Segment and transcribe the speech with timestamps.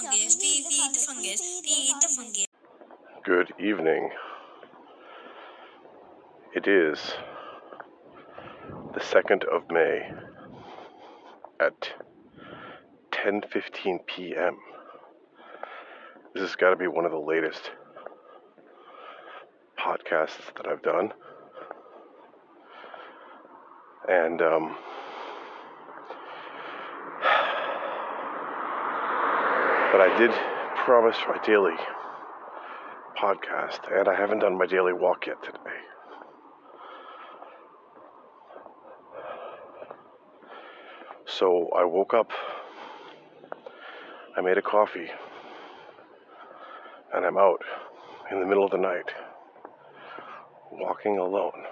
[0.00, 2.46] fungus, feed, feed the fungus, feed the fungus.
[3.24, 4.10] Good evening.
[6.54, 7.14] It is
[8.94, 10.10] the 2nd of May
[11.60, 11.92] at
[13.10, 14.56] 10:15 p.m.
[16.34, 17.72] This has got to be one of the latest
[19.78, 21.12] podcasts that I've done.
[24.08, 24.76] And um
[29.90, 30.30] but I did
[30.84, 31.74] promise my daily
[33.18, 35.58] podcast, and I haven't done my daily walk yet today.
[41.26, 42.30] So I woke up,
[44.36, 45.08] I made a coffee,
[47.14, 47.62] and I'm out
[48.30, 49.10] in the middle of the night,
[50.70, 51.64] walking alone.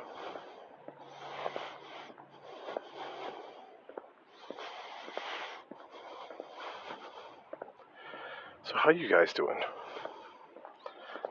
[8.69, 9.61] So how you guys doing?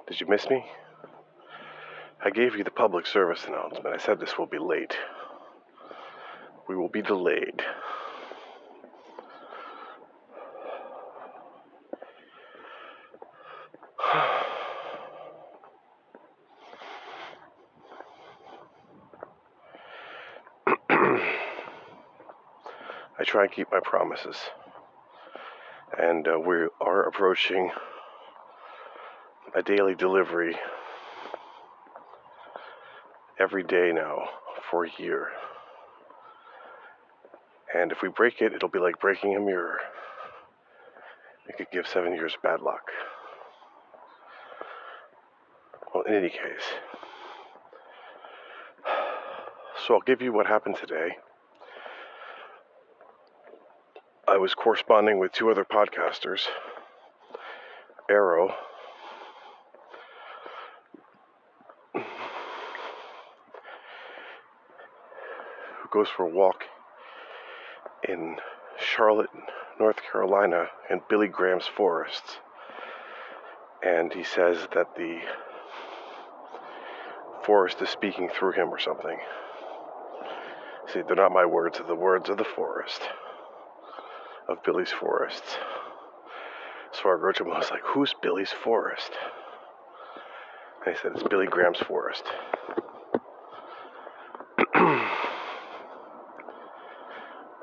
[0.08, 0.64] Did you miss me?
[2.24, 3.88] I gave you the public service announcement.
[3.88, 4.96] I said this will be late.
[6.70, 7.62] We will be delayed.
[23.20, 24.38] I try and keep my promises.
[25.98, 27.72] And uh, we are approaching
[29.56, 30.56] a daily delivery
[33.40, 34.30] every day now
[34.70, 35.30] for a year.
[37.74, 39.80] And if we break it, it'll be like breaking a mirror.
[41.50, 42.84] It could give seven years bad luck.
[45.94, 46.40] Well, in any case,
[49.86, 51.18] so I'll give you what happened today.
[54.28, 56.48] I was corresponding with two other podcasters,
[58.10, 58.54] Arrow
[61.94, 62.02] who
[65.92, 66.64] goes for a walk
[68.08, 68.38] in
[68.80, 69.30] Charlotte,
[69.80, 72.38] North Carolina, in Billy Graham's forests.
[73.84, 75.20] And he says that the
[77.46, 79.18] forest is speaking through him or something.
[80.94, 83.02] See, they're not my words, they're the words of the forest,
[84.48, 85.58] of Billy's forests.
[87.10, 89.12] I wrote I was like, Who's Billy's forest?
[90.86, 92.24] And he said, It's Billy Graham's forest.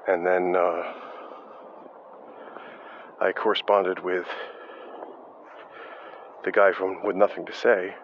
[0.08, 0.92] and then uh,
[3.20, 4.26] I corresponded with
[6.44, 7.94] the guy from With Nothing to Say,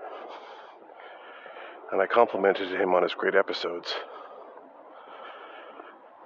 [1.92, 3.94] and I complimented him on his great episodes.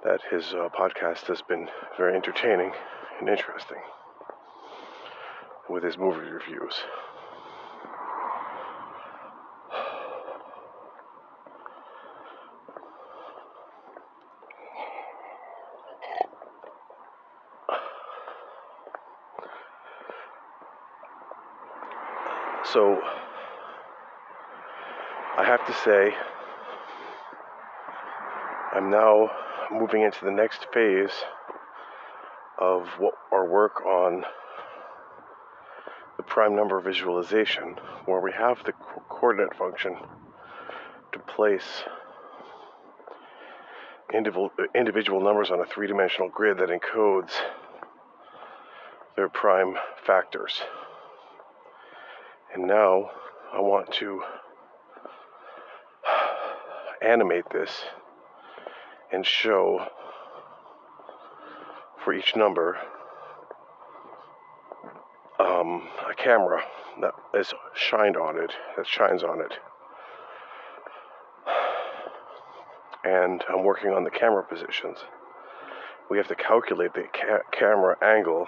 [0.03, 2.73] That his uh, podcast has been very entertaining
[3.19, 3.77] and interesting
[5.69, 6.73] with his movie reviews.
[22.71, 22.97] So,
[25.37, 26.11] I have to say,
[28.73, 29.29] I'm now
[29.71, 31.11] moving into the next phase
[32.57, 34.23] of what our work on
[36.33, 37.75] prime number visualization,
[38.05, 39.95] where we have the co- coordinate function
[41.11, 41.83] to place
[44.11, 47.33] individual, individual numbers on a three dimensional grid that encodes
[49.15, 49.75] their prime
[50.07, 50.63] factors.
[52.51, 53.11] And now
[53.53, 54.23] I want to
[56.99, 57.69] animate this
[59.11, 59.85] and show
[62.03, 62.79] for each number
[65.63, 66.61] um, a camera
[67.01, 69.53] that is shined on it, that shines on it.
[73.03, 74.99] And I'm working on the camera positions.
[76.09, 78.47] We have to calculate the ca- camera angle,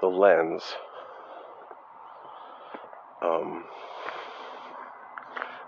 [0.00, 0.62] the lens,
[3.22, 3.64] um,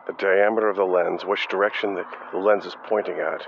[0.07, 3.47] the diameter of the lens, which direction the, the lens is pointing at.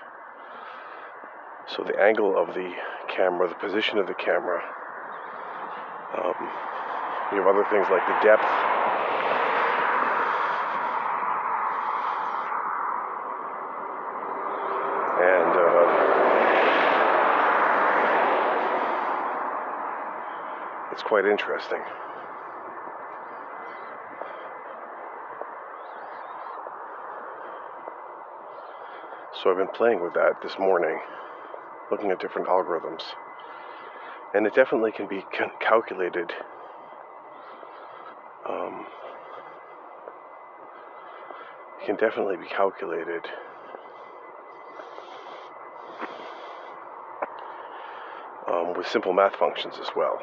[1.69, 2.73] So the angle of the
[3.08, 4.62] camera, the position of the camera.
[6.16, 6.34] Um,
[7.32, 8.49] you have other things like the depth.
[15.20, 15.84] And uh,
[20.93, 21.82] it's quite interesting.
[29.43, 30.99] So I've been playing with that this morning,
[31.90, 33.02] looking at different algorithms.
[34.34, 35.25] And it definitely can be
[35.60, 36.30] calculated.
[38.48, 38.86] Um,
[41.88, 43.25] can definitely be calculated
[48.46, 50.20] um, with simple math functions as well.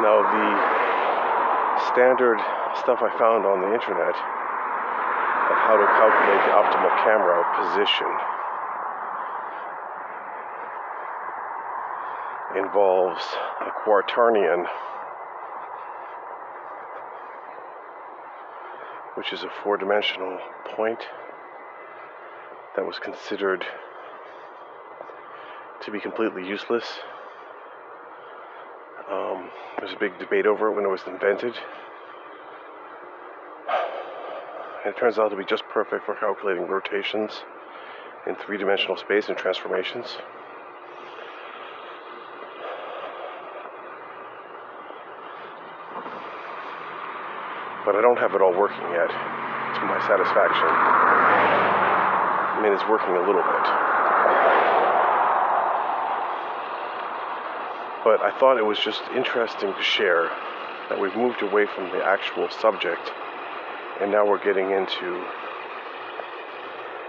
[0.00, 2.38] Now, the standard
[2.80, 8.37] stuff I found on the internet of how to calculate the optimal camera position
[12.58, 13.22] involves
[13.60, 14.66] a quaternion,
[19.14, 20.38] which is a four dimensional
[20.76, 21.00] point
[22.76, 23.64] that was considered
[25.84, 26.84] to be completely useless.
[29.10, 31.54] Um, there was a big debate over it when it was invented.
[34.84, 37.42] And it turns out to be just perfect for calculating rotations
[38.26, 40.18] in three dimensional space and transformations.
[47.88, 50.68] But I don't have it all working yet to my satisfaction.
[52.52, 53.64] I mean, it's working a little bit.
[58.04, 60.28] But I thought it was just interesting to share
[60.90, 63.10] that we've moved away from the actual subject
[64.02, 65.24] and now we're getting into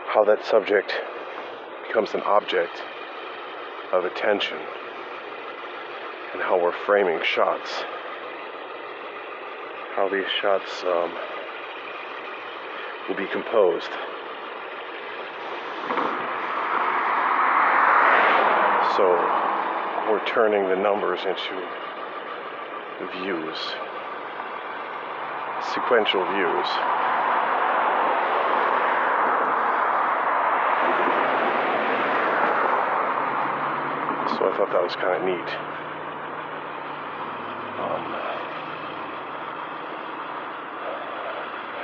[0.07, 0.95] how that subject
[1.87, 2.81] becomes an object
[3.91, 4.57] of attention
[6.31, 7.83] and how we're framing shots.
[9.99, 11.11] How these shots um,
[13.09, 13.91] will be composed.
[18.95, 19.03] So
[20.07, 21.67] we're turning the numbers into
[23.11, 23.57] views
[25.73, 26.69] sequential views.
[34.31, 35.88] So I thought that was kind of neat.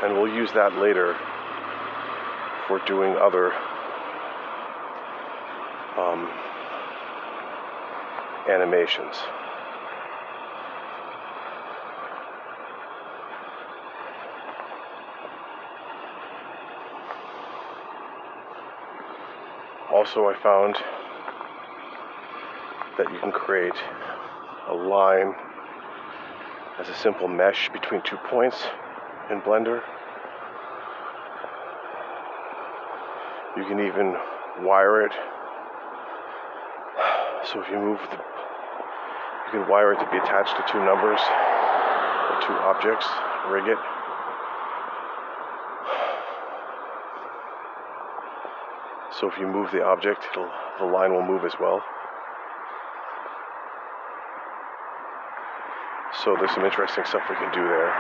[0.06, 1.18] And we'll use that later
[2.68, 3.52] for doing other
[5.98, 6.30] um,
[8.48, 9.16] animations.
[19.92, 20.76] Also, I found
[23.00, 23.74] that you can create
[24.68, 25.34] a line
[26.78, 28.68] as a simple mesh between two points
[29.32, 29.82] in Blender.
[33.66, 34.14] You can even
[34.62, 35.12] wire it.
[37.52, 41.20] So if you move the, you can wire it to be attached to two numbers
[42.30, 43.08] or two objects,
[43.50, 43.80] rig it.
[49.20, 51.82] So if you move the object, the line will move as well.
[56.24, 57.92] So there's some interesting stuff we can do there.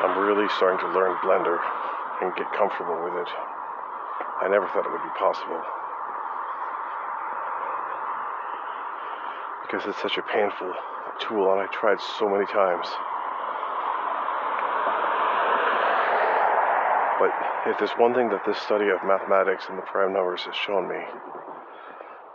[0.00, 1.58] I'm really starting to learn Blender
[2.20, 3.30] and get comfortable with it.
[4.40, 5.62] I never thought it would be possible.
[9.62, 10.72] Because it's such a painful
[11.20, 12.86] tool and I tried so many times.
[17.18, 17.34] But
[17.66, 20.88] if there's one thing that this study of mathematics and the prime numbers has shown
[20.88, 21.02] me,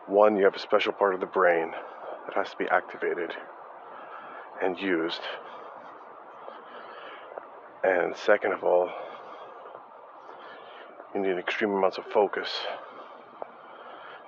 [0.08, 1.72] one, you have a special part of the brain
[2.26, 3.32] that has to be activated
[4.62, 5.22] and used.
[7.84, 8.90] And second of all,
[11.14, 12.50] you need extreme amounts of focus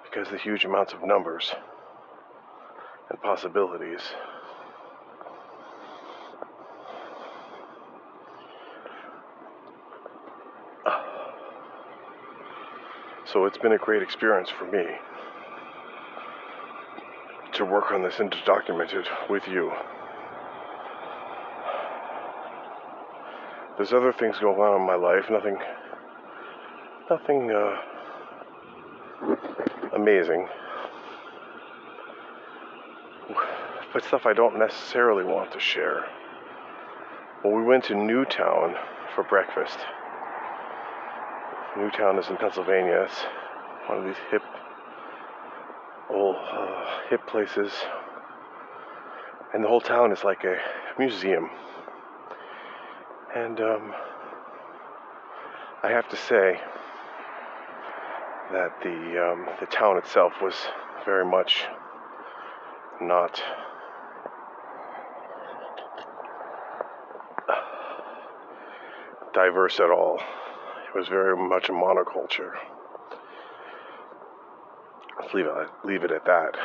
[0.03, 1.53] because the huge amounts of numbers
[3.09, 4.01] and possibilities
[13.35, 14.85] So it's been a great experience for me
[17.53, 19.73] to work on this and to document it with you.
[23.75, 25.57] There's other things going on in my life, nothing,
[27.09, 27.75] nothing uh,
[29.93, 30.47] amazing,
[33.93, 36.05] but stuff I don't necessarily want to share.
[37.43, 38.75] When we went to Newtown
[39.13, 39.77] for breakfast,
[41.77, 43.05] Newtown is in Pennsylvania.
[43.07, 43.21] It's
[43.87, 44.41] one of these hip,
[46.09, 47.71] old, uh, hip places.
[49.53, 50.57] And the whole town is like a
[50.97, 51.49] museum.
[53.35, 53.93] And um,
[55.83, 56.59] I have to say
[58.51, 60.55] that the um, the town itself was
[61.05, 61.65] very much
[63.01, 63.41] not
[69.33, 70.19] diverse at all.
[70.87, 72.53] It was very much a monoculture.
[75.19, 76.55] Let's leave it, leave it at that.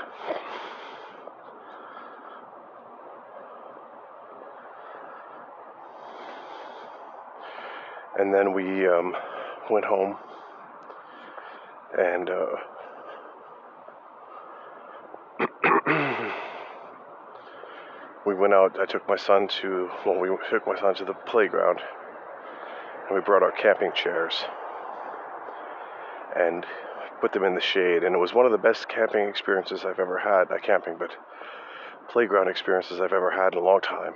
[8.19, 9.17] And then we um,
[9.71, 10.17] went home
[12.01, 12.47] and uh,
[18.27, 18.79] we went out.
[18.81, 21.81] I took my son to, well, we took my son to the playground
[23.07, 24.45] and we brought our camping chairs
[26.35, 26.65] and
[27.21, 28.03] put them in the shade.
[28.03, 30.49] And it was one of the best camping experiences I've ever had.
[30.49, 31.11] Not camping, but
[32.09, 34.15] playground experiences I've ever had in a long time.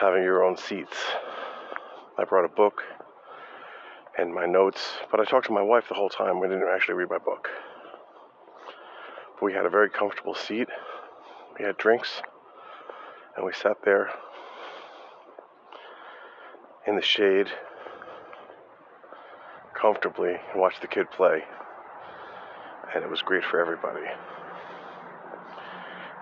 [0.00, 0.96] Having your own seats.
[2.16, 2.82] I brought a book
[4.18, 6.40] and my notes, but I talked to my wife the whole time.
[6.40, 7.48] We didn't actually read my book.
[9.40, 10.68] We had a very comfortable seat.
[11.56, 12.20] We had drinks,
[13.36, 14.10] and we sat there
[16.86, 17.46] in the shade
[19.80, 21.44] comfortably and watched the kid play.
[22.92, 24.06] And it was great for everybody.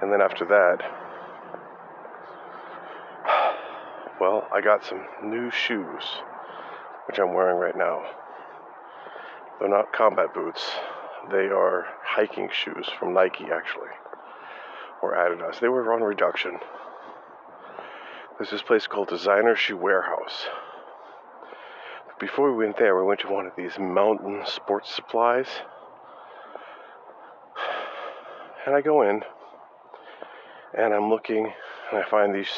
[0.03, 0.83] And then after that,
[4.21, 6.05] well, I got some new shoes,
[7.07, 8.05] which I'm wearing right now.
[9.59, 10.71] They're not combat boots,
[11.31, 13.89] they are hiking shoes from Nike, actually,
[15.03, 15.61] or Adidas.
[15.61, 16.59] They were on reduction.
[18.39, 20.47] There's this place called Designer Shoe Warehouse.
[22.21, 25.49] Before we went there, we went to one of these mountain sports supplies.
[28.65, 29.23] And I go in
[30.77, 31.53] and I'm looking
[31.91, 32.51] and I find these.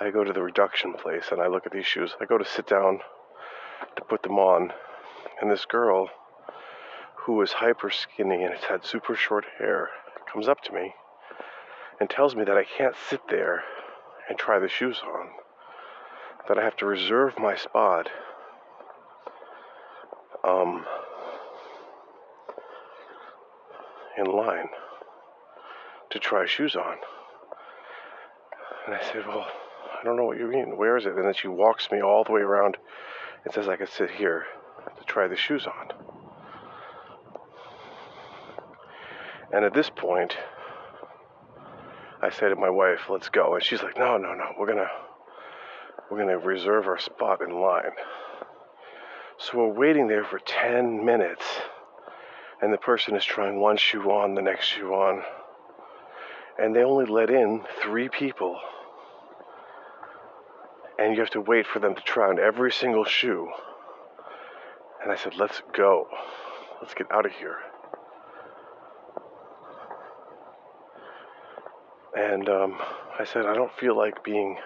[0.00, 2.14] I go to the reduction place and I look at these shoes.
[2.20, 3.00] I go to sit down
[3.96, 4.72] to put them on,
[5.40, 6.08] and this girl
[7.24, 9.90] who is hyper skinny and had super short hair
[10.32, 10.94] comes up to me
[12.00, 13.64] and tells me that I can't sit there
[14.28, 15.28] and try the shoes on,
[16.48, 18.08] that I have to reserve my spot.
[20.44, 20.84] Um,
[24.16, 24.68] in line
[26.10, 26.96] to try shoes on.
[28.86, 29.46] And I said, Well,
[30.00, 30.76] I don't know what you mean.
[30.76, 31.14] Where is it?
[31.14, 32.76] And then she walks me all the way around
[33.46, 34.44] and says I could sit here
[34.98, 35.92] to try the shoes on.
[39.52, 40.36] And at this point,
[42.20, 44.52] I say to my wife, "Let's go," and she's like, "No, no, no.
[44.58, 44.90] We're gonna,
[46.10, 47.92] we're gonna reserve our spot in line."
[49.38, 51.62] So we're waiting there for ten minutes,
[52.60, 55.22] and the person is trying one shoe on, the next shoe on,
[56.58, 58.60] and they only let in three people,
[60.98, 63.48] and you have to wait for them to try on every single shoe.
[65.02, 66.08] And I said, "Let's go.
[66.80, 67.58] Let's get out of here."
[72.16, 72.78] And um,
[73.18, 74.56] I said, I don't feel like being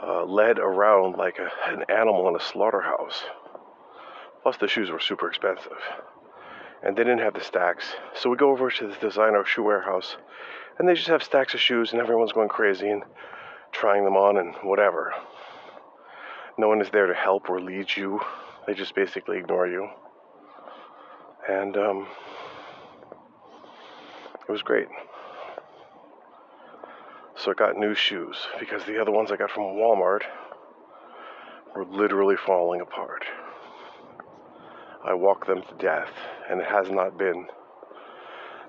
[0.00, 3.24] uh, led around like a, an animal in a slaughterhouse.
[4.44, 5.78] Plus, the shoes were super expensive.
[6.84, 7.84] And they didn't have the stacks.
[8.14, 10.16] So we go over to the designer shoe warehouse,
[10.78, 13.02] and they just have stacks of shoes, and everyone's going crazy and
[13.70, 15.12] trying them on and whatever.
[16.58, 18.20] No one is there to help or lead you,
[18.66, 19.88] they just basically ignore you
[21.48, 22.06] and um,
[24.48, 24.88] it was great.
[27.36, 30.22] So I got new shoes because the other ones I got from Walmart
[31.74, 33.24] were literally falling apart.
[35.04, 36.10] I walked them to death,
[36.48, 37.46] and it has not been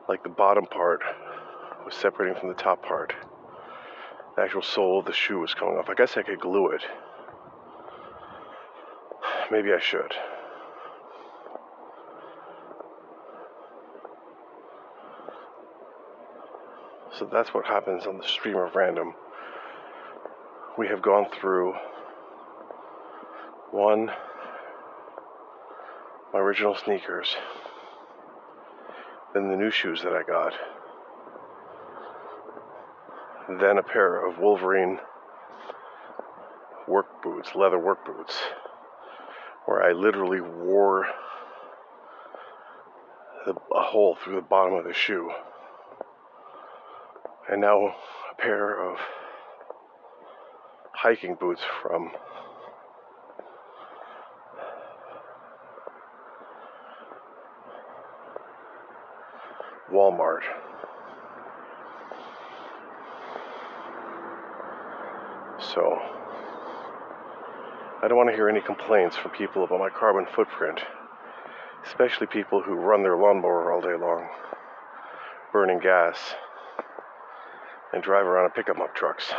[0.10, 1.02] like the bottom part
[1.86, 3.14] was separating from the top part.
[4.36, 5.90] The actual sole of the shoe was coming off.
[5.90, 6.82] I guess I could glue it.
[9.52, 10.14] Maybe I should.
[17.18, 19.14] So that's what happens on the stream of random.
[20.80, 21.76] We have gone through
[23.72, 24.12] one,
[26.34, 27.36] my original sneakers,
[29.34, 30.54] then the new shoes that I got,
[33.60, 35.00] then a pair of Wolverine
[36.88, 38.36] work boots, leather work boots,
[39.66, 41.06] where I literally wore
[43.46, 45.32] the, a hole through the bottom of the shoe.
[47.50, 47.96] And now
[48.32, 48.98] a pair of
[50.94, 52.12] hiking boots from
[59.94, 60.42] Walmart.
[65.60, 65.98] So,
[68.02, 70.80] I don't want to hear any complaints from people about my carbon footprint,
[71.86, 74.28] especially people who run their lawnmower all day long,
[75.54, 76.18] burning gas,
[77.94, 79.32] and drive around in pickup up trucks.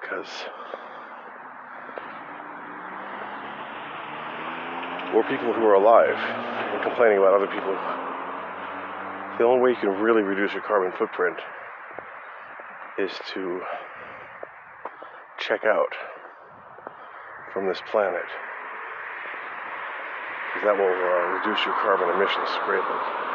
[0.00, 0.28] Because
[5.14, 6.18] or people who are alive
[6.74, 7.72] and complaining about other people
[9.38, 11.36] the only way you can really reduce your carbon footprint
[12.98, 13.60] is to
[15.38, 15.92] check out
[17.52, 18.22] from this planet.
[20.54, 23.33] Because that will uh, reduce your carbon emissions greatly.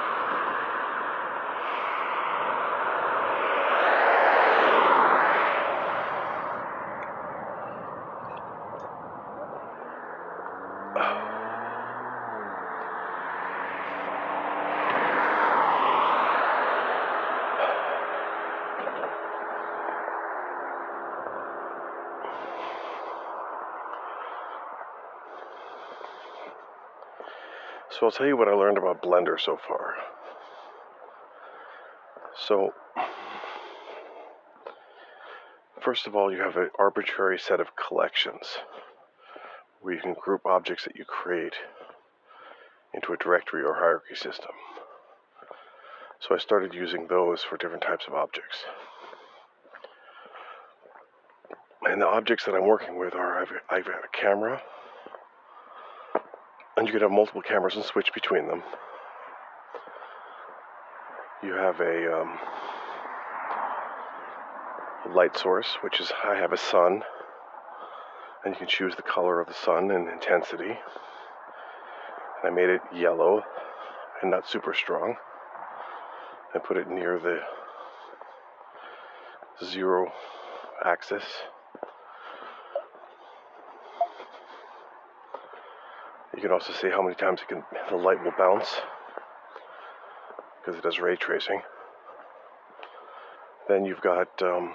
[28.00, 29.96] So I'll tell you what I learned about Blender so far.
[32.48, 32.74] So,
[35.82, 38.60] first of all, you have an arbitrary set of collections
[39.82, 41.56] where you can group objects that you create
[42.94, 44.52] into a directory or hierarchy system.
[46.22, 48.64] So I started using those for different types of objects.
[51.84, 54.62] And the objects that I'm working with are I've, I've got a camera,
[56.90, 58.64] you could have multiple cameras and switch between them.
[61.44, 62.40] You have a, um,
[65.14, 67.04] light source, which is I have a sun,
[68.44, 70.72] and you can choose the color of the sun and intensity.
[70.72, 73.44] And I made it yellow
[74.24, 75.16] and not super strong.
[76.56, 77.42] I put it near the
[79.64, 80.12] zero
[80.84, 81.24] axis.
[86.40, 88.78] You can also see how many times can, the light will bounce
[90.58, 91.62] because it does ray tracing.
[93.68, 94.72] Then you've got, um,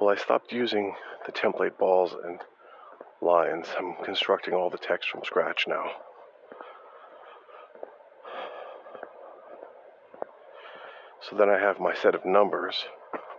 [0.00, 0.94] well, I stopped using
[1.26, 2.38] the template balls and
[3.20, 3.66] lines.
[3.76, 5.84] I'm constructing all the text from scratch now.
[11.28, 12.84] So then I have my set of numbers,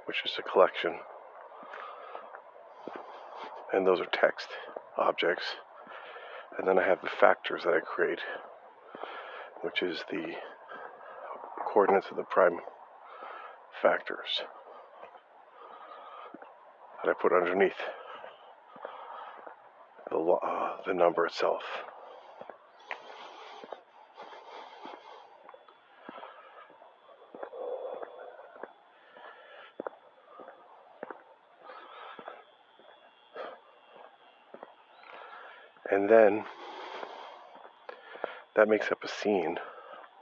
[0.07, 0.95] which is a collection.
[3.71, 4.49] And those are text
[4.97, 5.55] objects.
[6.57, 8.19] And then I have the factors that I create,
[9.61, 10.33] which is the
[11.73, 12.59] coordinates of the prime
[13.81, 14.41] factors
[17.03, 17.73] that I put underneath
[20.09, 21.63] the, uh, the number itself.
[35.95, 36.43] And then
[38.57, 39.57] that makes up a scene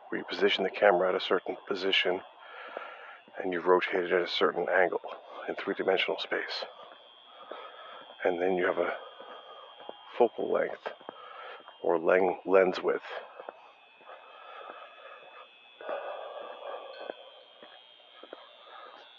[0.07, 2.21] where you position the camera at a certain position
[3.41, 5.01] and you rotate it at a certain angle
[5.49, 6.65] in three dimensional space.
[8.23, 8.93] And then you have a
[10.15, 10.89] focal length
[11.81, 13.01] or lens width.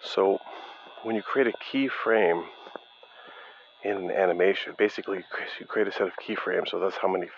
[0.05, 0.39] So
[1.03, 2.45] when you create a keyframe
[3.85, 5.25] in animation, basically
[5.61, 7.29] you create a set of keyframes, so that's how many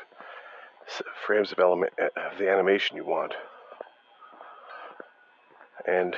[1.26, 3.35] frames of element uh, of the animation you want.
[5.87, 6.16] And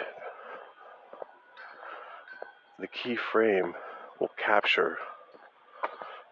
[2.78, 3.72] the keyframe
[4.20, 4.98] will capture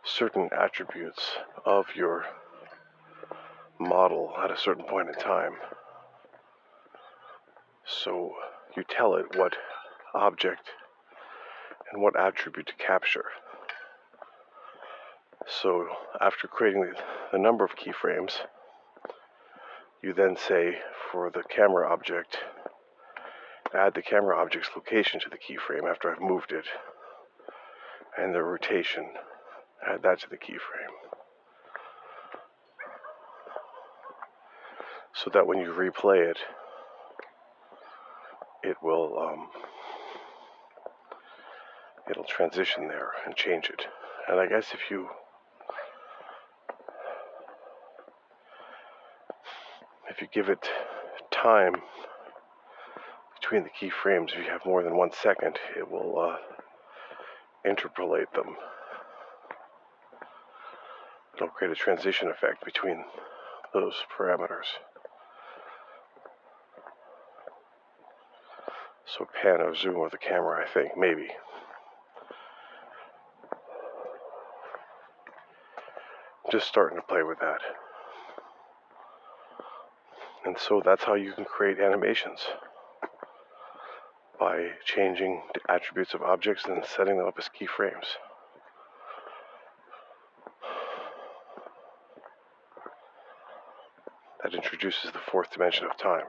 [0.04, 1.32] certain attributes
[1.64, 2.24] of your
[3.78, 5.54] model at a certain point in time.
[7.86, 8.32] So
[8.76, 9.54] you tell it what
[10.14, 10.68] object
[11.92, 13.24] and what attribute to capture.
[15.48, 15.86] So
[16.20, 16.92] after creating
[17.32, 18.40] the, number of keyframes,
[20.02, 20.78] you then say
[21.10, 22.38] for the camera object,
[23.72, 26.66] add the camera object's location to the keyframe after I've moved it,
[28.18, 29.06] and the rotation,
[29.86, 30.94] add that to the keyframe.
[35.14, 36.38] So that when you replay it,
[38.64, 39.48] it will um,
[42.10, 43.86] it'll transition there and change it.
[44.28, 45.08] And I guess if you
[50.16, 50.70] if you give it
[51.30, 51.74] time
[53.38, 56.36] between the keyframes, if you have more than one second, it will uh,
[57.68, 58.56] interpolate them.
[61.34, 63.04] It'll create a transition effect between
[63.74, 64.78] those parameters.
[69.04, 71.28] So pan or zoom of the camera, I think, maybe.
[76.50, 77.60] Just starting to play with that.
[80.46, 82.38] And so that's how you can create animations
[84.38, 88.06] by changing the attributes of objects and setting them up as keyframes.
[94.44, 96.26] That introduces the fourth dimension of time.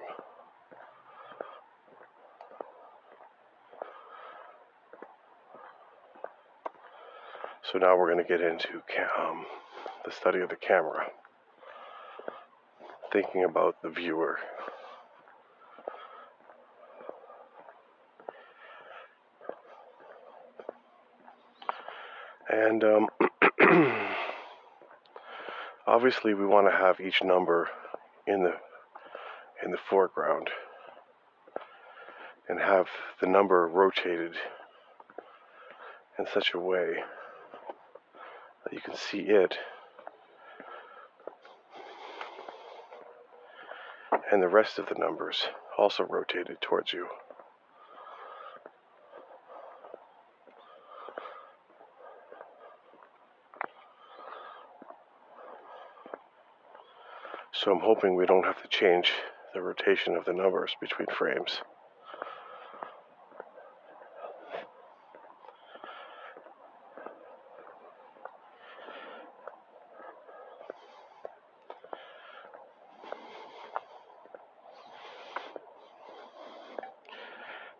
[7.71, 8.82] So now we're going to get into
[9.19, 9.45] um,
[10.06, 11.12] the study of the camera,
[13.12, 14.39] thinking about the viewer.
[22.50, 23.08] And um,
[25.88, 27.70] obviously, we want to have each number
[28.26, 28.54] in the
[29.63, 30.50] in the foreground
[32.48, 32.88] and have
[33.20, 34.34] the number rotated
[36.17, 36.96] in such a way
[38.63, 39.58] that you can see it
[44.32, 47.08] and the rest of the numbers also rotated towards you.
[57.54, 59.12] So I'm hoping we don't have to change
[59.54, 61.62] the rotation of the numbers between frames.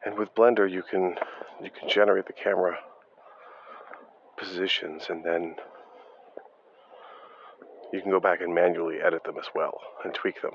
[0.04, 1.16] And with Blender you can
[1.64, 2.78] you can generate the camera
[4.38, 5.56] positions and then
[7.94, 10.52] you can go back and manually edit them as well and tweak them.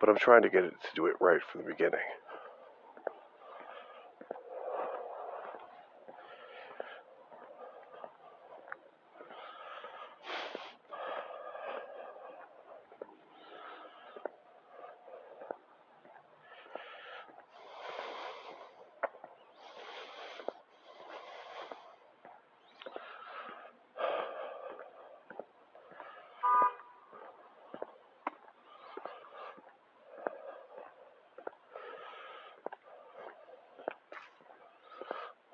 [0.00, 2.00] But I'm trying to get it to do it right from the beginning.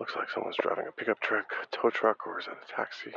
[0.09, 3.13] Looks like someone's driving a pickup truck, a tow truck, or is that a taxi?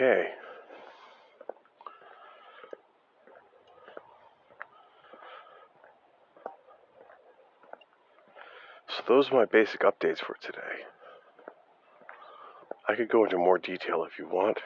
[0.00, 0.28] Okay.
[8.88, 10.86] So those are my basic updates for today.
[12.88, 14.56] I could go into more detail if you want.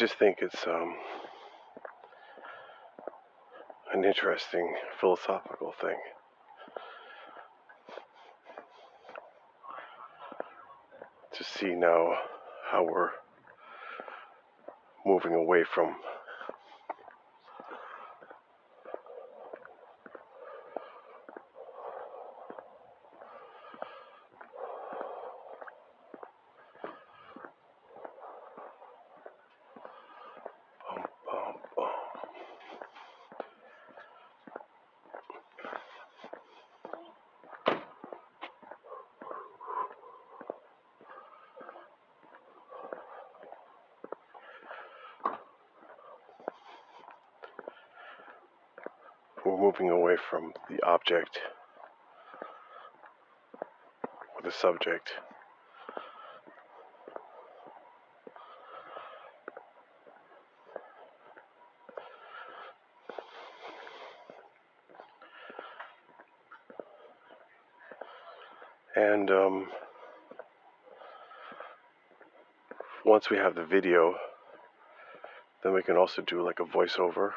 [0.00, 0.94] just think it's um,
[3.92, 5.96] an interesting philosophical thing.
[11.34, 12.14] To see now
[12.70, 13.10] how we're
[15.04, 15.96] moving away from
[49.50, 51.40] We're moving away from the object
[54.36, 55.10] or the subject.
[68.94, 69.66] And um,
[73.04, 74.14] once we have the video,
[75.64, 77.30] then we can also do like a voiceover.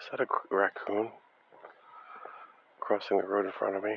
[0.00, 1.10] Is that a raccoon
[2.94, 3.96] crossing the road in front of me?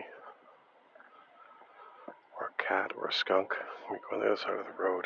[2.40, 3.52] Or a cat or a skunk?
[3.92, 5.06] Me go on the other side of the road.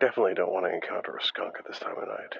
[0.00, 2.34] Definitely don't want to encounter a skunk at this time of night.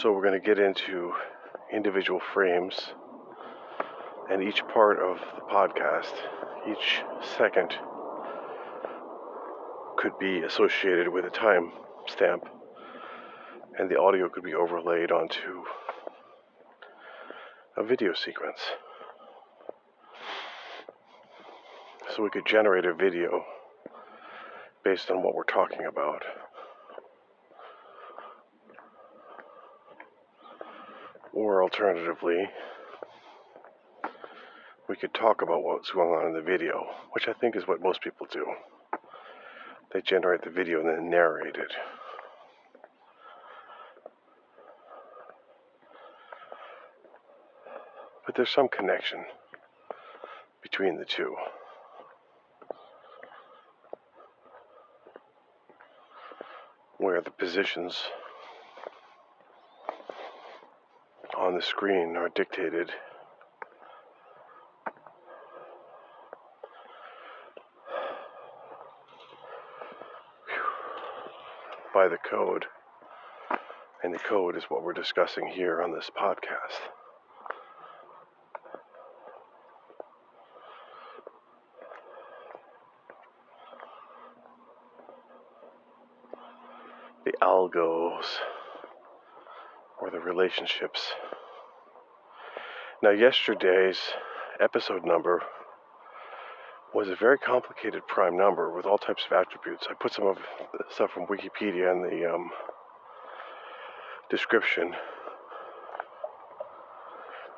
[0.00, 1.12] So we're going to get into
[1.72, 2.92] individual frames
[4.30, 6.12] and each part of the podcast,
[6.70, 7.02] each
[7.36, 7.74] second
[9.96, 11.72] could be associated with a time
[12.06, 12.44] stamp
[13.76, 15.64] and the audio could be overlaid onto
[17.76, 18.60] a video sequence.
[22.14, 23.44] So we could generate a video
[24.84, 26.22] based on what we're talking about.
[31.38, 32.50] Or alternatively,
[34.88, 37.80] we could talk about what's going on in the video, which I think is what
[37.80, 38.44] most people do.
[39.92, 41.72] They generate the video and then narrate it.
[48.26, 49.20] But there's some connection
[50.60, 51.36] between the two.
[56.96, 58.02] Where the positions
[61.48, 62.90] on the screen are dictated
[71.94, 72.66] by the code.
[74.04, 76.76] And the code is what we're discussing here on this podcast.
[87.24, 88.26] The algos
[89.98, 91.08] or the relationships.
[93.00, 94.00] Now, yesterday's
[94.58, 95.40] episode number
[96.92, 99.86] was a very complicated prime number with all types of attributes.
[99.88, 100.38] I put some of
[100.90, 102.50] stuff from Wikipedia in the um,
[104.28, 104.96] description.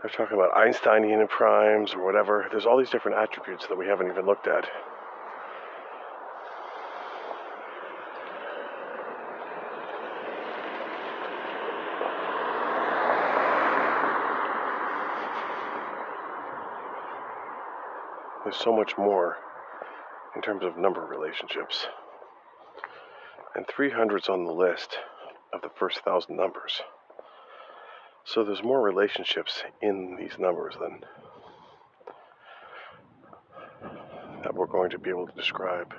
[0.03, 2.46] They're talking about Einsteinian primes or whatever.
[2.50, 4.68] There's all these different attributes that we haven't even looked at.
[18.42, 19.37] There's so much more
[20.35, 21.87] in terms of number relationships.
[23.55, 24.98] And 300's on the list
[25.53, 26.81] of the first thousand numbers.
[28.24, 31.00] So there's more relationships in these numbers than
[34.42, 35.92] that we're going to be able to describe.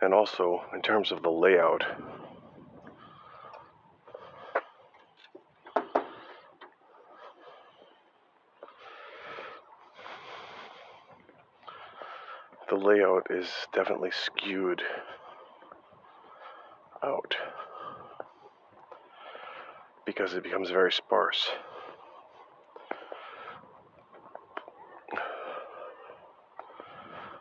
[0.00, 1.84] And also, in terms of the layout
[12.88, 14.80] layout is definitely skewed
[17.04, 17.34] out
[20.06, 21.50] because it becomes very sparse.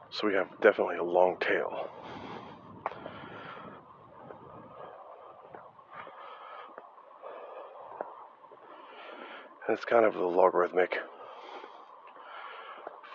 [0.10, 1.90] So we have definitely a long tail.
[9.66, 10.98] And it's kind of the logarithmic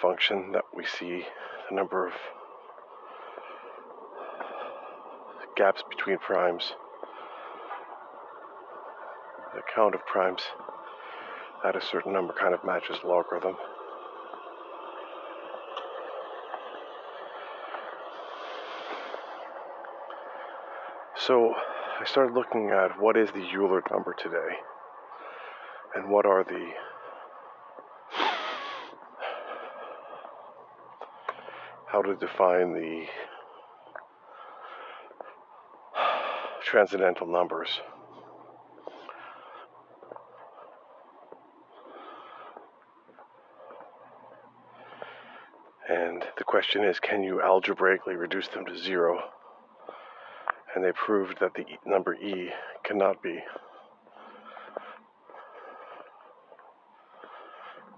[0.01, 1.27] function that we see
[1.69, 2.13] the number of
[5.57, 6.73] gaps between primes,
[9.55, 10.43] the count of primes
[11.65, 13.57] at a certain number kind of matches logarithm.
[21.27, 21.55] So
[22.01, 24.57] I started looking at what is the Euler number today
[25.95, 26.71] and what are the
[31.93, 33.05] how to define the
[36.65, 37.69] transcendental numbers.
[45.87, 49.21] And the question is can you algebraically reduce them to zero?
[50.75, 52.51] And they proved that the number e
[52.85, 53.39] cannot be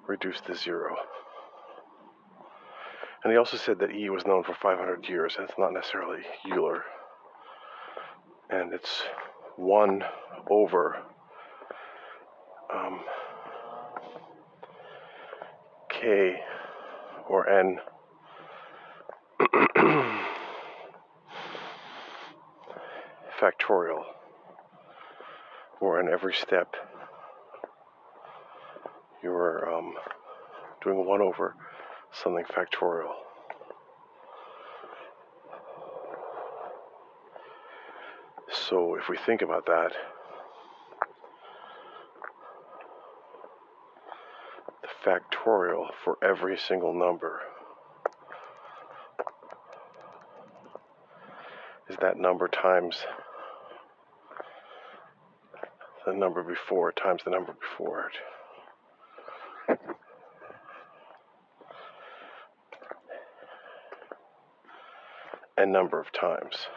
[0.08, 0.96] reduced to zero.
[3.24, 6.20] And he also said that E was known for 500 years, and it's not necessarily
[6.46, 6.84] Euler.
[8.50, 9.02] And it's
[9.56, 10.04] 1
[10.50, 10.98] over
[12.72, 13.00] um,
[15.88, 16.36] K
[17.26, 17.80] or N.
[23.40, 24.04] Factorial,
[25.80, 26.76] where in every step
[29.22, 29.94] you're um,
[30.82, 31.54] doing 1 over
[32.22, 33.12] something factorial.
[38.68, 39.92] So if we think about that,
[44.82, 47.40] the factorial for every single number
[51.88, 53.04] is that number times
[56.06, 58.16] the number before times the number before it.
[65.64, 66.68] A number of times.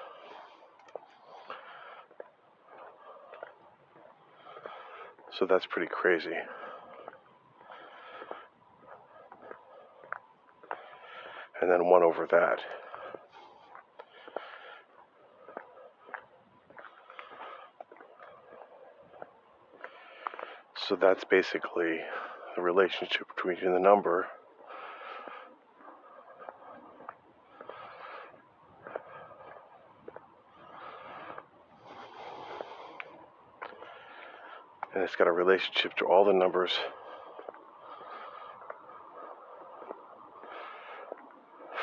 [5.37, 6.37] So that's pretty crazy.
[11.61, 12.59] And then 1 over that.
[20.87, 21.99] So that's basically
[22.55, 24.27] the relationship between the number
[34.97, 36.71] and it's got a relationship to all the numbers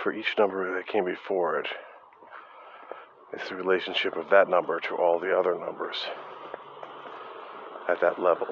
[0.03, 1.69] for each number that came before it.
[3.33, 5.95] It's the relationship of that number to all the other numbers
[7.89, 8.49] at that level.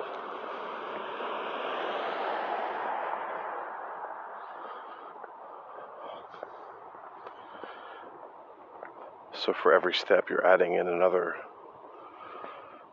[9.34, 11.34] So for every step, you're adding in another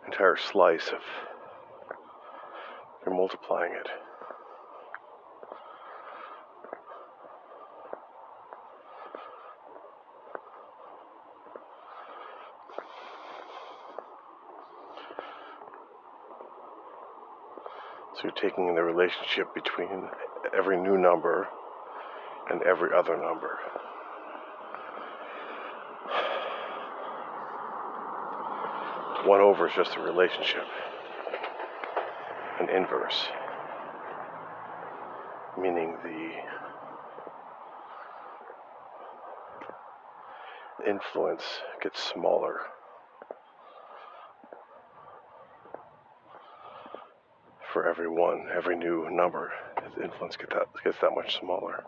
[0.08, 1.29] entire slice of
[3.20, 3.88] multiplying it.
[18.16, 20.08] So you're taking the relationship between
[20.58, 21.50] every new number
[22.50, 23.60] and every other number.
[29.26, 30.64] One over is just a relationship
[32.76, 33.28] inverse,
[35.62, 36.32] meaning the
[40.90, 41.44] influence
[41.82, 42.62] gets smaller.
[47.74, 49.52] For every one, every new number,
[49.96, 51.84] the influence get that, gets that much smaller.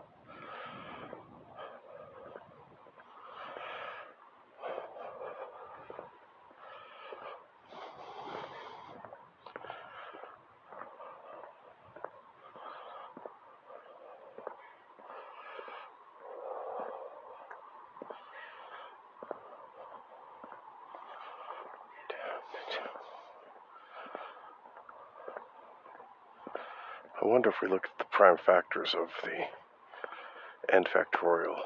[27.62, 31.57] we look at the prime factors of the n factorial.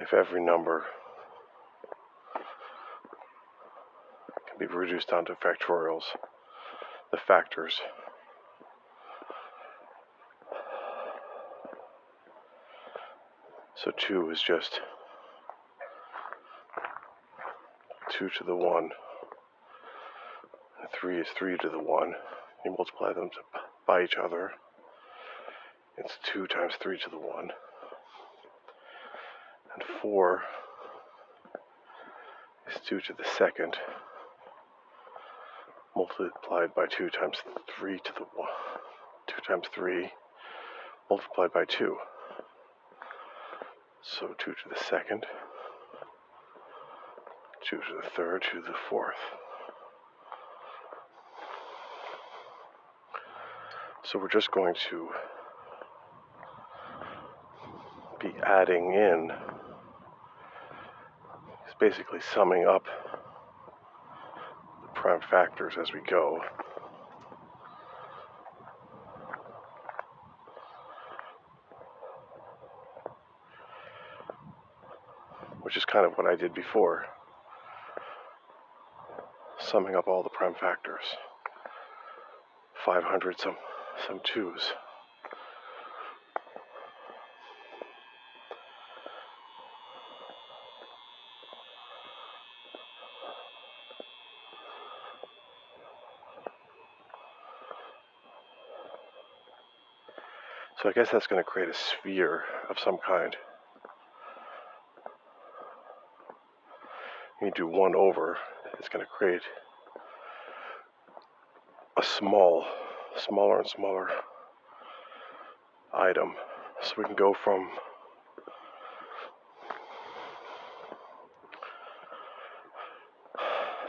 [0.00, 0.84] If every number
[4.66, 6.04] be reduced down to factorials,
[7.10, 7.80] the factors.
[13.74, 14.80] So 2 is just
[18.16, 18.90] 2 to the 1.
[20.94, 22.14] 3 is 3 to the 1.
[22.64, 23.38] You multiply them to,
[23.86, 24.52] by each other.
[25.98, 27.50] It's 2 times 3 to the 1.
[29.74, 30.42] And 4
[32.70, 33.76] is 2 to the second
[36.02, 37.36] multiplied by 2 times
[37.78, 38.48] 3 to the 1.
[39.28, 40.10] 2 times 3
[41.08, 41.96] multiplied by 2.
[44.02, 45.26] So 2 to the second,
[47.68, 49.14] 2 to the third, 2 to the fourth.
[54.04, 55.08] So we're just going to
[58.20, 59.30] be adding in,
[61.64, 62.86] it's basically summing up
[65.18, 66.40] prime factors as we go.
[75.60, 77.04] Which is kind of what I did before,
[79.58, 81.04] summing up all the prime factors.
[82.84, 83.56] 500 some
[84.06, 84.72] some twos.
[100.82, 103.36] So I guess that's going to create a sphere of some kind.
[107.40, 108.36] You do one over,
[108.78, 109.42] it's going to create
[111.96, 112.64] a small,
[113.16, 114.08] smaller and smaller
[115.94, 116.34] item.
[116.82, 117.70] So we can go from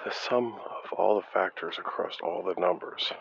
[0.05, 3.11] the sum of all the factors across all the numbers.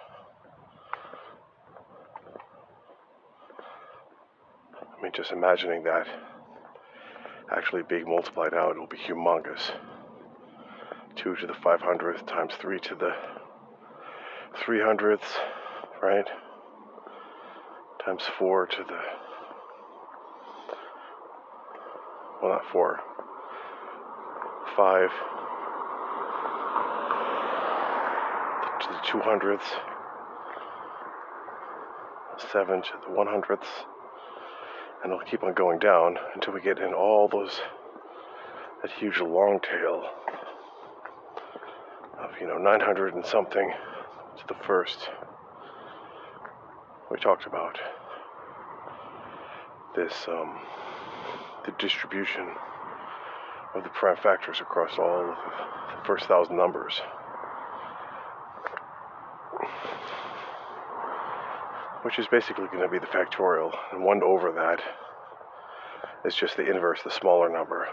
[5.02, 6.04] I mean, just imagining that
[7.56, 9.70] actually being multiplied out, it'll be humongous.
[11.14, 13.12] 2 to the 500th times 3 to the
[14.64, 15.20] 300th,
[16.02, 16.26] right?
[18.04, 18.98] Times 4 to the,
[22.42, 23.00] well, not 4,
[24.76, 25.10] 5
[28.80, 29.62] to the 200th,
[32.50, 33.66] 7 to the 100th,
[35.02, 37.60] and it'll keep on going down until we get in all those,
[38.82, 40.04] that huge long tail
[42.18, 43.72] of, you know, 900 and something
[44.38, 45.10] to the first
[47.10, 47.78] we talked about.
[49.94, 50.58] This um,
[51.66, 52.48] the distribution
[53.74, 57.00] of the prime factors across all of the first thousand numbers
[62.02, 64.80] which is basically going to be the factorial and 1 over that
[66.24, 67.88] is just the inverse the smaller number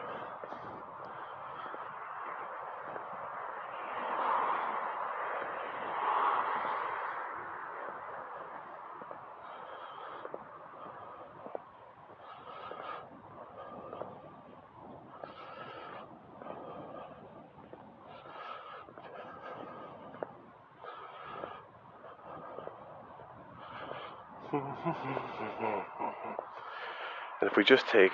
[27.41, 28.13] and if we just take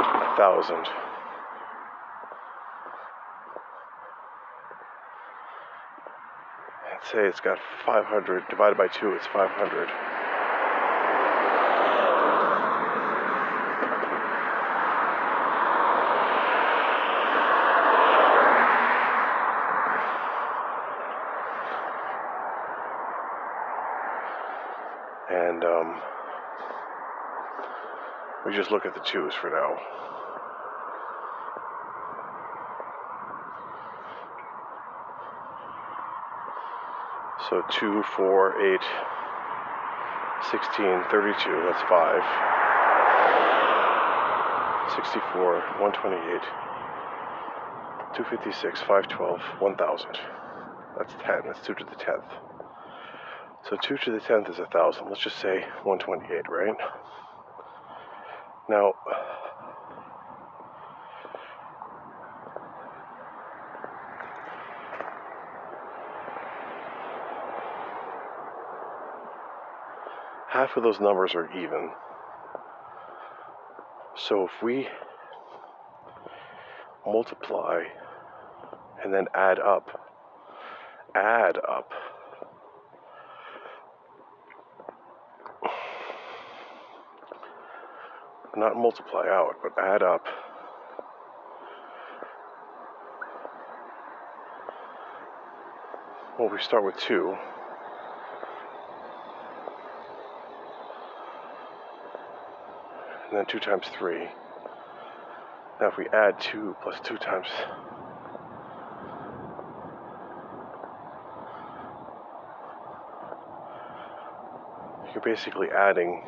[0.00, 0.86] a thousand,
[6.90, 9.86] and say it's got 500 divided by 2, it's 500.
[25.28, 26.00] And um,
[28.46, 29.78] we just look at the twos for now.
[37.48, 38.80] So 2, 4, 8,
[40.50, 42.22] 16, 32, that's 5.
[44.96, 46.42] 64, 128,
[48.16, 50.18] 256, 512, 1000.
[50.98, 52.32] That's 10, that's 2 to the 10th.
[53.70, 55.06] So 2 to the 10th is 1,000.
[55.08, 56.76] Let's just say 128, right?
[58.68, 58.94] Now,
[70.76, 71.90] of those numbers are even.
[74.16, 74.88] So if we
[77.06, 77.84] multiply
[79.02, 80.00] and then add up,
[81.14, 81.90] add up,
[88.56, 90.26] not multiply out, but add up.
[96.38, 97.36] Well, we start with 2.
[103.36, 104.30] And then 2 times 3.
[105.78, 107.46] Now if we add 2 plus 2 times...
[115.12, 116.24] You're basically adding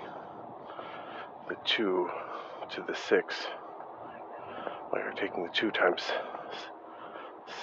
[1.49, 2.11] the 2
[2.73, 3.47] to the 6.
[4.93, 6.03] Well, you're taking the 2 times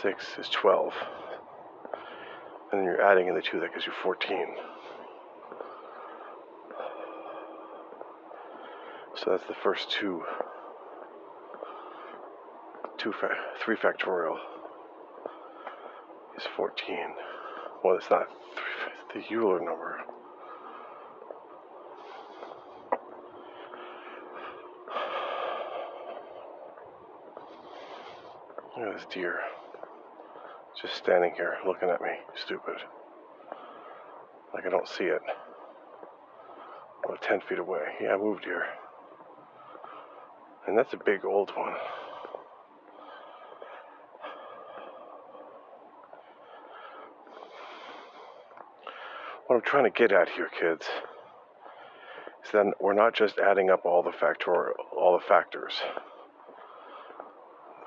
[0.01, 0.91] 6 is 12.
[2.71, 4.55] And then you're adding in the 2, that gives you 14.
[9.25, 10.23] So that's the first two,
[12.99, 14.37] two fa- three factorial
[16.37, 16.95] is 14.
[17.83, 19.97] Well, it's not three, the Euler number.
[28.77, 29.39] Look at this deer.
[30.79, 32.75] Just standing here looking at me, stupid.
[34.53, 35.21] Like I don't see it.
[37.09, 37.81] I'm 10 feet away.
[37.99, 38.65] Yeah, I moved here.
[40.67, 41.73] And that's a big old one.
[49.47, 50.87] What I'm trying to get at here, kids,
[52.43, 55.75] is that we're not just adding up all the factorial, all the factors.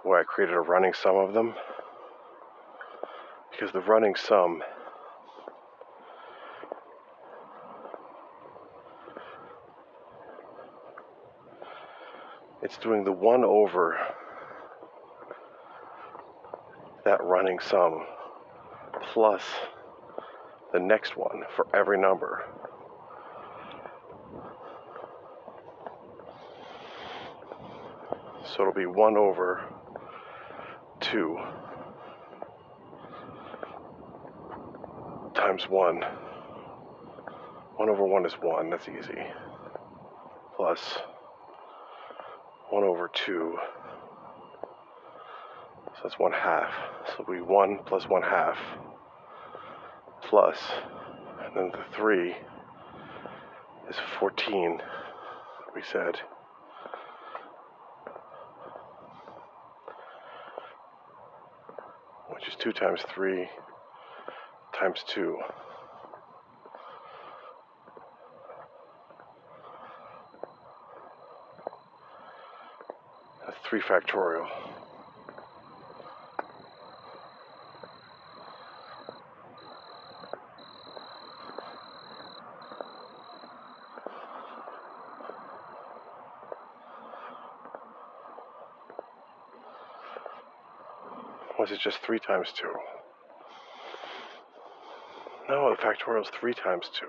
[0.02, 1.54] The way I created a running sum of them,
[3.50, 4.62] because the running sum
[12.68, 13.96] it's doing the 1 over
[17.02, 18.04] that running sum
[19.14, 19.42] plus
[20.74, 22.44] the next one for every number.
[28.44, 29.64] So it'll be 1 over
[31.00, 31.38] 2
[35.34, 36.02] times 1.
[37.76, 39.22] 1 over 1 is 1, that's easy.
[40.54, 40.98] Plus
[42.78, 43.58] 1 over 2.
[45.94, 46.70] So that's 1 half.
[47.16, 48.56] So be 1 plus 1 half.
[50.22, 50.58] Plus,
[51.44, 52.36] and then the 3
[53.90, 54.80] is 14,
[55.74, 56.20] we said.
[62.28, 63.48] Which is 2 times 3
[64.78, 65.36] times 2.
[73.68, 74.46] 3 factorial.
[91.58, 92.66] Was it just 3 times 2?
[95.50, 97.06] No, the factorial is 3 times 2,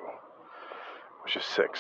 [1.24, 1.80] which is 6.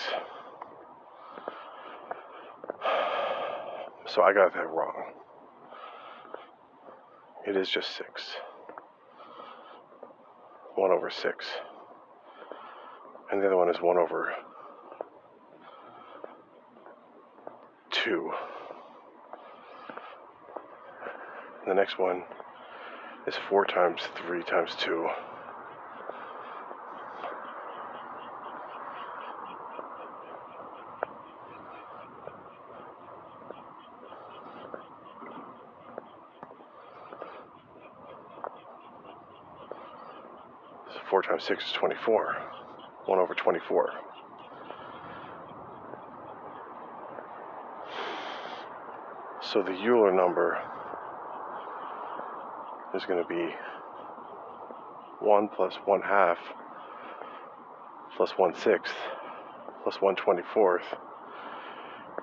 [4.20, 5.13] So I got that wrong.
[7.47, 8.36] It is just 6.
[10.76, 11.45] 1 over 6.
[13.32, 14.34] And the other one is 1 over
[17.91, 18.32] 2.
[21.65, 22.26] The next one
[23.26, 25.07] is 4 times 3 times 2.
[40.91, 42.35] So 4 times 6 is 24.
[43.05, 43.89] 1 over 24.
[49.41, 50.59] So the Euler number
[52.93, 53.55] is going to be
[55.21, 56.37] 1 plus 1 half
[58.15, 58.93] plus 1 sixth
[59.83, 60.83] plus 1 24th.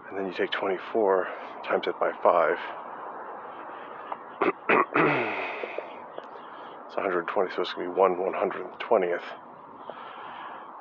[0.08, 1.26] And then you take 24
[1.64, 2.58] times it by 5.
[6.86, 9.20] it's 120, so it's going to be 1 120th.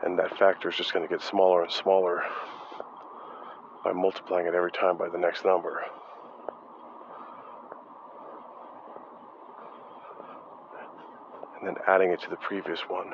[0.04, 2.24] And that factor is just going to get smaller and smaller
[3.84, 5.82] by multiplying it every time by the next number.
[11.66, 13.12] and then adding it to the previous one.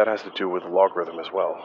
[0.00, 1.60] That has to do with logarithm as well.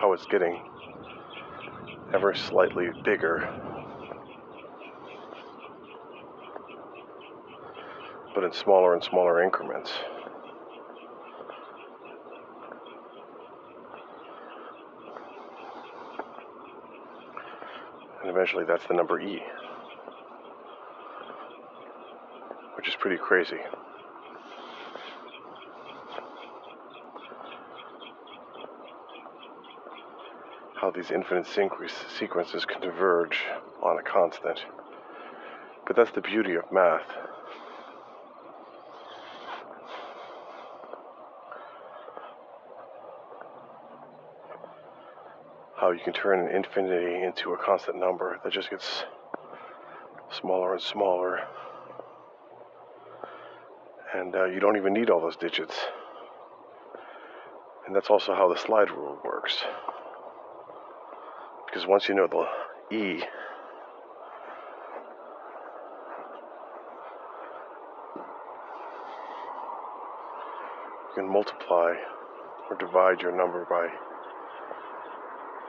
[0.00, 0.62] How it's getting
[2.14, 3.46] ever slightly bigger.
[8.34, 9.92] But in smaller and smaller increments.
[18.22, 19.42] And eventually that's the number E.
[22.84, 23.58] Which is pretty crazy.
[30.80, 33.42] How these infinite sequences converge
[33.82, 34.64] on a constant.
[35.86, 37.02] But that's the beauty of math.
[45.76, 49.04] how you can turn an infinity into a constant number that just gets
[50.30, 51.46] smaller and smaller.
[54.14, 55.74] And uh, you don't even need all those digits.
[57.86, 59.64] And that's also how the slide rule works.
[61.66, 62.46] Because once you know the
[62.96, 63.24] E, you
[71.16, 71.94] can multiply
[72.70, 73.88] or divide your number by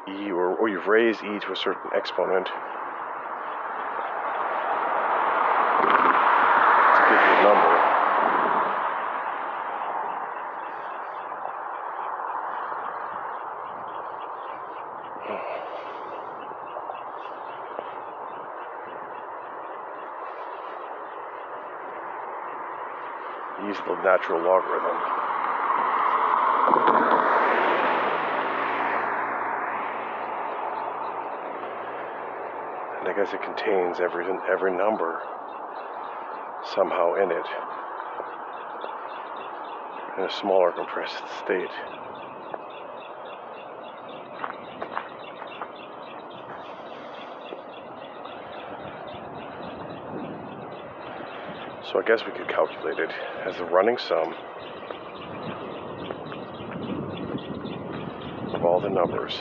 [0.08, 2.52] e, or, or you've raised e to a certain exponent to
[7.10, 7.95] get your number.
[23.86, 24.98] The natural logarithm.
[33.00, 35.22] And I guess it contains every every number
[36.74, 37.46] somehow in it
[40.18, 41.70] in a smaller compressed state.
[51.96, 53.10] So I guess we could calculate it
[53.46, 54.34] as the running sum
[58.54, 59.40] of all the numbers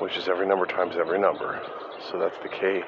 [0.00, 1.62] which is every number times every number.
[2.10, 2.82] So that's the k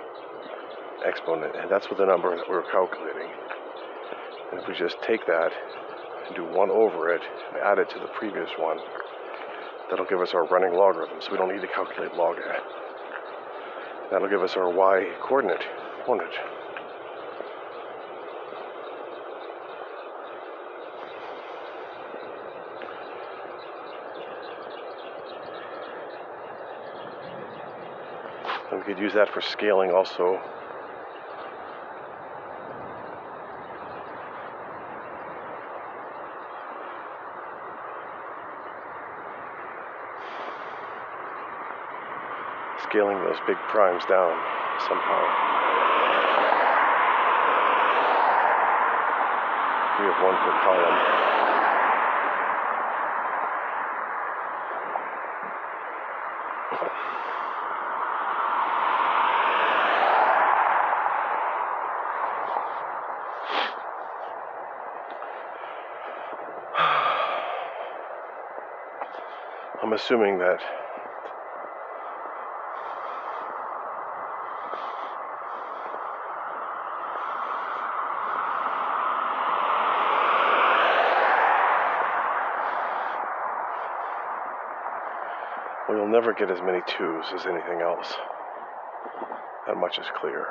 [1.07, 3.31] exponent, and that's what the number that we're calculating.
[4.53, 5.51] And if we just take that
[6.27, 8.79] and do 1 over it and add it to the previous one,
[9.91, 12.45] that'll give us our running logarithm, so we don't need to calculate log it.
[14.11, 15.63] That'll give us our y coordinate,
[16.05, 16.35] coordinate.
[28.71, 30.41] And we could use that for scaling also.
[42.91, 44.35] Scaling those big primes down
[44.89, 45.23] somehow.
[50.01, 50.99] We have one per column.
[69.85, 70.80] I'm assuming that
[86.11, 88.13] never get as many twos as anything else.
[89.67, 90.47] That much is clear.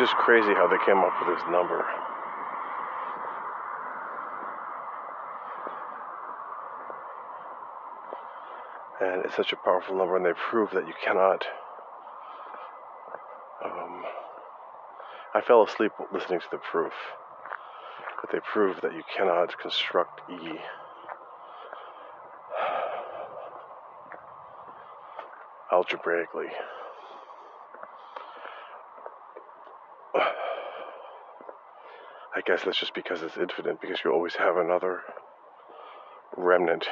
[0.00, 1.84] Just crazy how they came up with this number.
[9.02, 11.44] And it's such a powerful number, and they prove that you cannot.
[13.62, 14.04] Um,
[15.34, 16.94] I fell asleep listening to the proof.
[18.22, 20.34] But they prove that you cannot construct E
[25.70, 26.48] algebraically.
[32.50, 35.02] Guess that's just because it's infinite, because you always have another
[36.36, 36.84] remnant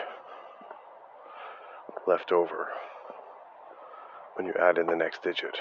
[2.07, 2.69] left over
[4.37, 5.59] when you add in the next digit.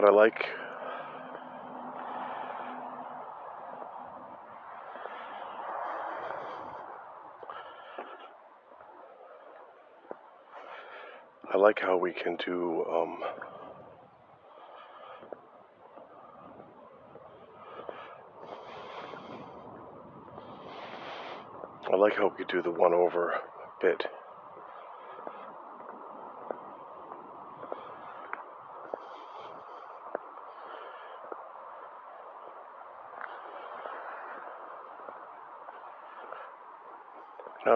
[0.00, 0.44] But I like
[11.52, 13.18] I like how we can do um,
[21.92, 23.34] I like how we do the one over
[23.82, 24.04] bit.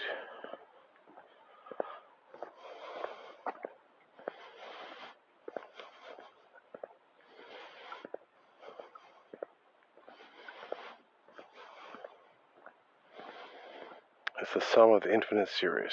[14.43, 15.93] It's the sum of the infinite series.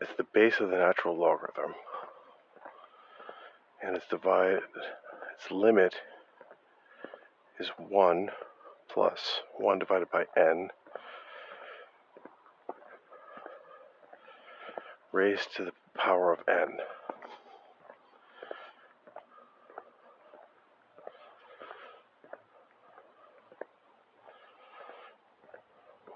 [0.00, 1.74] it's the base of the natural logarithm.
[3.82, 4.60] And its divide
[5.34, 5.96] its limit
[7.58, 8.30] is 1
[8.88, 10.68] plus 1 divided by n
[15.10, 16.78] raised to the power of n.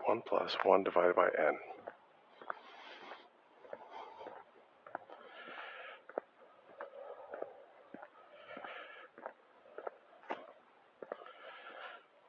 [0.06, 1.58] One plus one divided by n.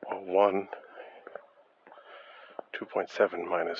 [0.09, 0.67] Well, 1,
[2.79, 3.79] 2.7 minus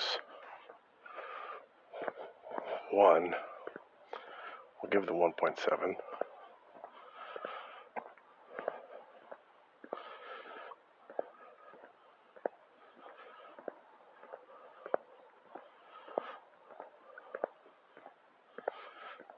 [2.91, 3.33] 1,
[4.81, 5.95] we'll give the 1.7.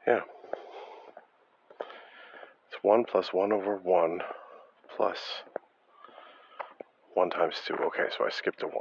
[0.08, 0.22] Yeah.
[2.70, 4.22] It's 1 plus 1 over 1
[4.95, 5.20] plus
[7.26, 7.74] 1 times 2.
[7.74, 8.74] Okay, so I skipped a 1.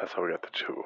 [0.00, 0.82] That's how we got the 2.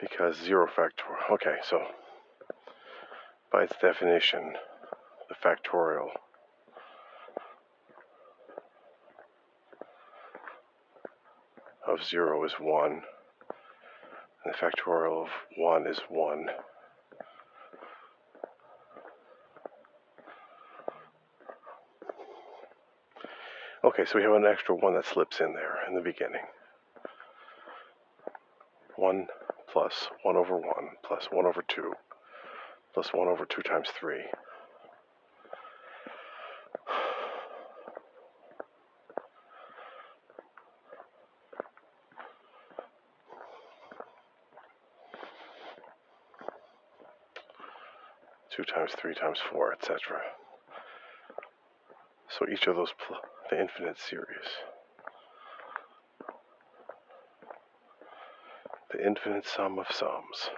[0.00, 1.34] Because 0 factorial.
[1.34, 1.80] Okay, so
[3.52, 4.54] by its definition,
[5.28, 6.08] the factorial
[11.86, 13.02] of 0 is 1, and
[14.46, 16.46] the factorial of 1 is 1.
[23.98, 26.42] Okay, so we have an extra 1 that slips in there in the beginning.
[28.94, 29.26] 1
[29.72, 30.64] plus 1 over 1
[31.02, 31.92] plus 1 over 2
[32.94, 34.18] plus 1 over 2 times 3.
[48.50, 50.20] Two times three times four, etc.
[52.38, 52.92] So each of those,
[53.50, 54.46] the infinite series.
[58.92, 60.50] The infinite sum of sums.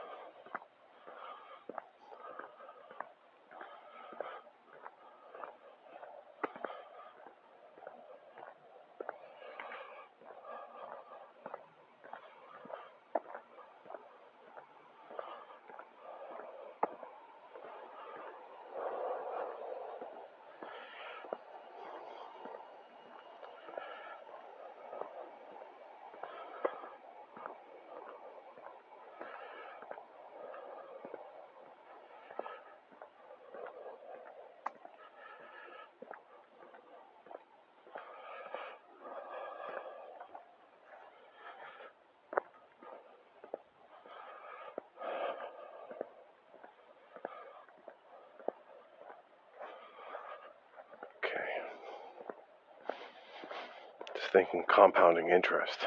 [54.33, 55.87] Thinking compounding interest.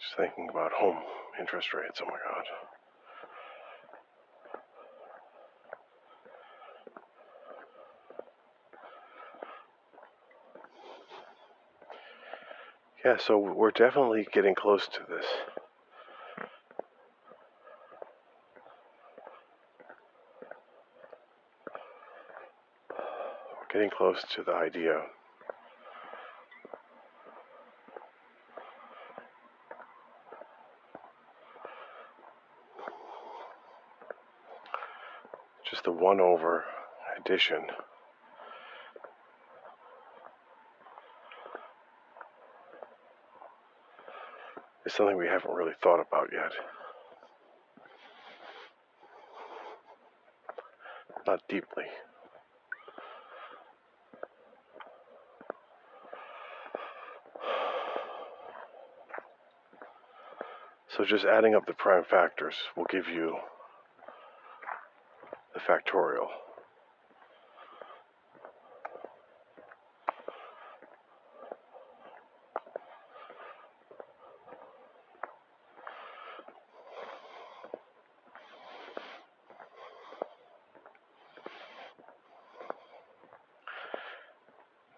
[0.00, 0.98] Just thinking about home
[1.38, 2.00] interest rates.
[2.02, 2.44] Oh my God.
[13.04, 15.26] Yeah, so we're definitely getting close to this.
[22.90, 25.02] We're getting close to the idea
[35.72, 36.64] just the 1 over
[37.18, 37.62] addition.
[44.84, 46.52] Is something we haven't really thought about yet.
[51.26, 51.84] Not deeply.
[60.88, 63.38] So just adding up the prime factors will give you
[65.72, 66.28] factorial.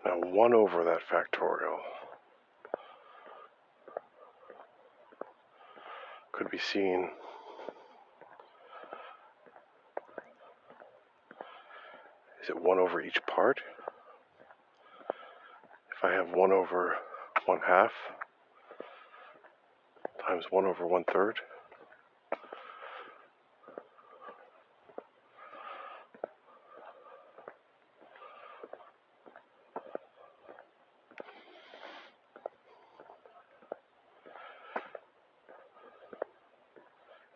[0.05, 1.79] Now 1 over that factorial
[6.33, 7.11] could be seen
[12.65, 13.61] 1 over each part?
[15.97, 16.97] If I have 1 over
[17.45, 17.93] 1 half
[20.27, 21.41] times 1 over one third,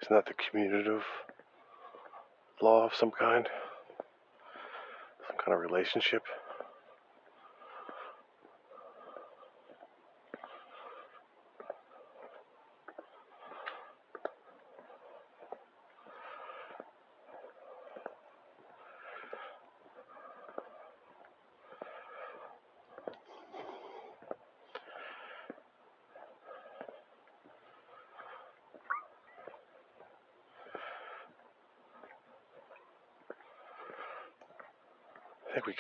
[0.01, 1.03] Isn't that the commutative
[2.63, 3.47] law of some kind?
[5.49, 6.23] Kind of relationship.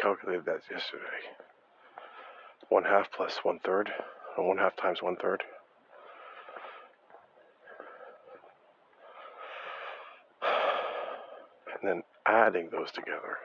[0.01, 1.03] Calculated that yesterday.
[2.69, 3.91] One half plus one third,
[4.37, 5.43] or one half times one third.
[11.81, 13.39] and then adding those together.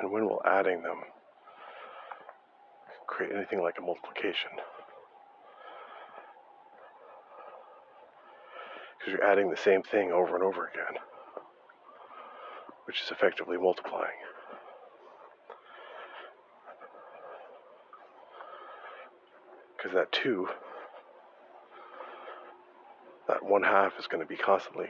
[0.00, 1.02] And when will adding them
[3.16, 4.50] create anything like a multiplication?
[8.98, 11.00] Because you're adding the same thing over and over again,
[12.84, 14.18] which is effectively multiplying.
[19.76, 20.48] Because that 2,
[23.28, 24.88] that 1 half is going to be constantly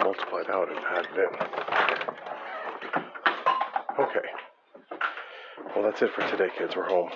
[0.00, 1.30] multiplied out and added in.
[3.98, 4.28] Okay.
[5.76, 6.74] Well, that's it for today, kids.
[6.74, 7.10] We're home.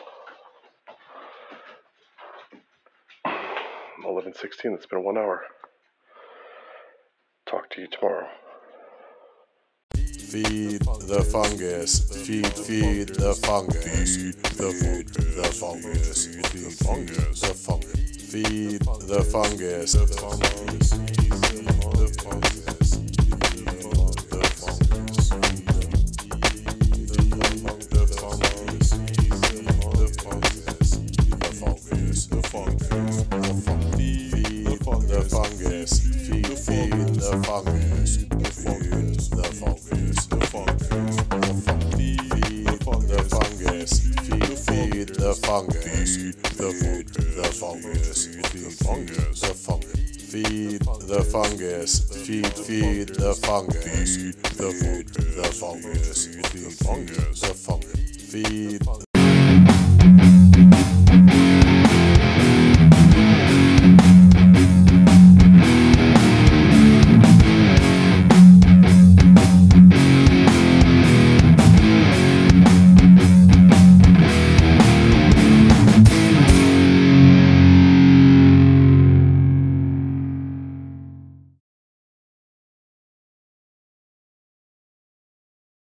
[4.04, 4.74] 11:16.
[4.74, 5.40] It's been one hour.
[7.48, 8.28] Talk to you tomorrow.
[9.94, 12.00] Feed the fungus.
[12.26, 14.16] Feed, feed the fungus.
[14.16, 16.26] Feed the, feed the fungus.
[16.26, 17.40] Feed the fungus.
[18.30, 19.92] Feed the fungus.
[19.92, 20.92] The fungus.
[20.92, 21.30] Feed
[21.96, 22.69] the fungus.
[53.30, 54.39] The fungus,